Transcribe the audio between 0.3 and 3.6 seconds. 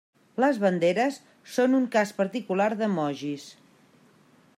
Les banderes són un cas particular d'emojis.